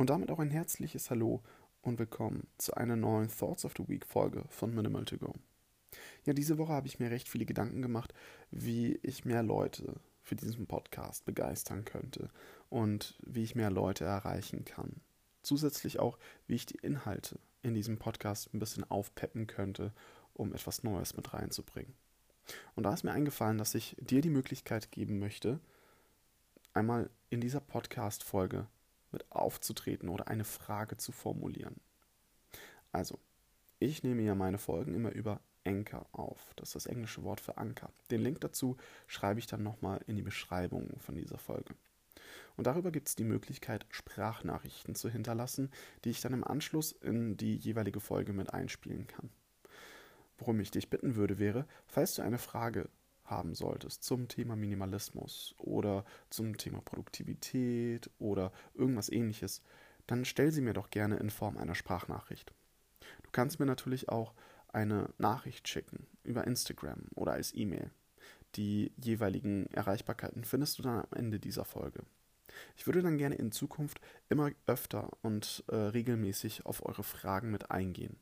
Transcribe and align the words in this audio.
Und 0.00 0.10
damit 0.10 0.30
auch 0.30 0.38
ein 0.38 0.52
herzliches 0.52 1.10
Hallo 1.10 1.42
und 1.82 1.98
willkommen 1.98 2.46
zu 2.56 2.72
einer 2.74 2.94
neuen 2.94 3.28
Thoughts 3.28 3.64
of 3.64 3.74
the 3.76 3.88
Week 3.88 4.06
Folge 4.06 4.44
von 4.48 4.72
Minimal 4.72 5.04
to 5.04 5.18
Go. 5.18 5.34
Ja, 6.24 6.34
diese 6.34 6.56
Woche 6.56 6.72
habe 6.72 6.86
ich 6.86 7.00
mir 7.00 7.10
recht 7.10 7.28
viele 7.28 7.46
Gedanken 7.46 7.82
gemacht, 7.82 8.14
wie 8.52 9.00
ich 9.02 9.24
mehr 9.24 9.42
Leute 9.42 9.98
für 10.22 10.36
diesen 10.36 10.68
Podcast 10.68 11.24
begeistern 11.24 11.84
könnte 11.84 12.30
und 12.68 13.18
wie 13.26 13.42
ich 13.42 13.56
mehr 13.56 13.72
Leute 13.72 14.04
erreichen 14.04 14.64
kann. 14.64 15.00
Zusätzlich 15.42 15.98
auch, 15.98 16.16
wie 16.46 16.54
ich 16.54 16.66
die 16.66 16.78
Inhalte 16.78 17.40
in 17.62 17.74
diesem 17.74 17.98
Podcast 17.98 18.54
ein 18.54 18.60
bisschen 18.60 18.88
aufpeppen 18.88 19.48
könnte, 19.48 19.92
um 20.32 20.54
etwas 20.54 20.84
Neues 20.84 21.16
mit 21.16 21.34
reinzubringen. 21.34 21.94
Und 22.76 22.84
da 22.84 22.94
ist 22.94 23.02
mir 23.02 23.10
eingefallen, 23.10 23.58
dass 23.58 23.74
ich 23.74 23.96
dir 23.98 24.20
die 24.20 24.30
Möglichkeit 24.30 24.92
geben 24.92 25.18
möchte, 25.18 25.58
einmal 26.72 27.10
in 27.30 27.40
dieser 27.40 27.60
Podcast-Folge 27.60 28.68
mit 29.12 29.30
aufzutreten 29.30 30.08
oder 30.08 30.28
eine 30.28 30.44
Frage 30.44 30.96
zu 30.96 31.12
formulieren. 31.12 31.76
Also, 32.92 33.18
ich 33.78 34.02
nehme 34.02 34.22
ja 34.22 34.34
meine 34.34 34.58
Folgen 34.58 34.94
immer 34.94 35.12
über 35.12 35.40
Anchor 35.64 36.06
auf. 36.12 36.52
Das 36.56 36.70
ist 36.70 36.74
das 36.74 36.86
englische 36.86 37.22
Wort 37.22 37.40
für 37.40 37.58
Anker. 37.58 37.90
Den 38.10 38.22
Link 38.22 38.40
dazu 38.40 38.76
schreibe 39.06 39.40
ich 39.40 39.46
dann 39.46 39.62
nochmal 39.62 40.00
in 40.06 40.16
die 40.16 40.22
Beschreibung 40.22 40.98
von 40.98 41.14
dieser 41.14 41.38
Folge. 41.38 41.74
Und 42.56 42.66
darüber 42.66 42.90
gibt 42.90 43.08
es 43.08 43.14
die 43.14 43.24
Möglichkeit, 43.24 43.86
Sprachnachrichten 43.90 44.96
zu 44.96 45.08
hinterlassen, 45.08 45.70
die 46.04 46.10
ich 46.10 46.20
dann 46.20 46.32
im 46.32 46.44
Anschluss 46.44 46.92
in 46.92 47.36
die 47.36 47.54
jeweilige 47.54 48.00
Folge 48.00 48.32
mit 48.32 48.52
einspielen 48.52 49.06
kann. 49.06 49.30
Worum 50.38 50.58
ich 50.60 50.70
dich 50.70 50.90
bitten 50.90 51.14
würde, 51.14 51.38
wäre, 51.38 51.66
falls 51.86 52.14
du 52.14 52.22
eine 52.22 52.38
Frage 52.38 52.88
haben 53.30 53.54
solltest 53.54 54.02
zum 54.04 54.28
Thema 54.28 54.56
Minimalismus 54.56 55.54
oder 55.58 56.04
zum 56.30 56.56
Thema 56.56 56.80
Produktivität 56.80 58.10
oder 58.18 58.52
irgendwas 58.74 59.10
ähnliches, 59.10 59.62
dann 60.06 60.24
stell 60.24 60.52
sie 60.52 60.62
mir 60.62 60.72
doch 60.72 60.90
gerne 60.90 61.16
in 61.16 61.30
Form 61.30 61.56
einer 61.56 61.74
Sprachnachricht. 61.74 62.52
Du 63.22 63.30
kannst 63.30 63.60
mir 63.60 63.66
natürlich 63.66 64.08
auch 64.08 64.34
eine 64.68 65.10
Nachricht 65.18 65.68
schicken 65.68 66.06
über 66.24 66.46
Instagram 66.46 67.04
oder 67.14 67.32
als 67.32 67.54
E-Mail. 67.54 67.90
Die 68.56 68.92
jeweiligen 68.96 69.66
Erreichbarkeiten 69.66 70.44
findest 70.44 70.78
du 70.78 70.82
dann 70.82 71.00
am 71.00 71.12
Ende 71.12 71.38
dieser 71.38 71.64
Folge. 71.64 72.02
Ich 72.76 72.86
würde 72.86 73.02
dann 73.02 73.18
gerne 73.18 73.34
in 73.34 73.52
Zukunft 73.52 74.00
immer 74.28 74.50
öfter 74.66 75.10
und 75.22 75.64
äh, 75.68 75.76
regelmäßig 75.76 76.64
auf 76.66 76.84
eure 76.84 77.04
Fragen 77.04 77.50
mit 77.50 77.70
eingehen. 77.70 78.16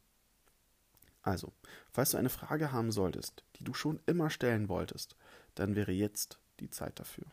Also, 1.27 1.52
falls 1.91 2.12
du 2.12 2.19
eine 2.19 2.28
Frage 2.28 2.70
haben 2.70 2.92
solltest, 2.92 3.42
die 3.56 3.64
du 3.64 3.74
schon 3.74 3.98
immer 4.06 4.30
stellen 4.30 4.69
wolltest, 4.69 5.16
dann 5.56 5.74
wäre 5.74 5.91
jetzt 5.91 6.38
die 6.60 6.70
Zeit 6.70 7.00
dafür. 7.00 7.24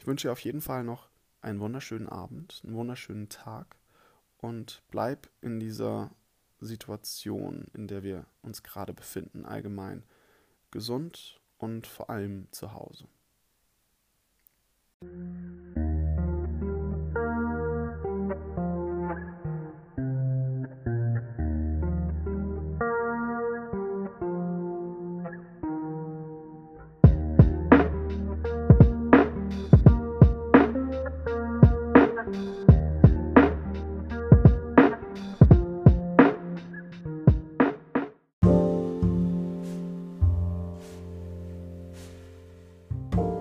Ich 0.00 0.06
wünsche 0.08 0.26
dir 0.26 0.32
auf 0.32 0.40
jeden 0.40 0.60
Fall 0.60 0.82
noch 0.82 1.08
einen 1.42 1.60
wunderschönen 1.60 2.08
Abend, 2.08 2.60
einen 2.64 2.74
wunderschönen 2.74 3.28
Tag 3.28 3.76
und 4.38 4.82
bleib 4.90 5.30
in 5.40 5.60
dieser 5.60 6.10
Situation, 6.58 7.68
in 7.72 7.86
der 7.86 8.02
wir 8.02 8.26
uns 8.42 8.64
gerade 8.64 8.92
befinden, 8.92 9.46
allgemein 9.46 10.02
gesund 10.72 11.40
und 11.58 11.86
vor 11.86 12.10
allem 12.10 12.48
zu 12.50 12.72
Hause. 12.72 13.06